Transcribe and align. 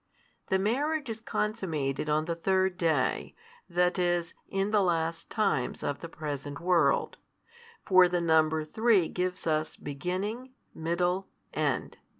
The 0.47 0.57
marriage 0.57 1.11
is 1.11 1.21
consummated 1.21 2.09
on 2.09 2.25
the 2.25 2.33
third 2.33 2.75
day, 2.75 3.35
that 3.69 3.99
is, 3.99 4.33
in 4.49 4.71
the 4.71 4.81
last 4.81 5.29
times 5.29 5.83
of 5.83 5.99
the 5.99 6.09
present 6.09 6.59
world: 6.59 7.17
for 7.85 8.09
the 8.09 8.19
number 8.19 8.65
three 8.65 9.07
gives 9.07 9.45
us 9.45 9.75
beginning, 9.75 10.53
middle, 10.73 11.27
end. 11.53 11.99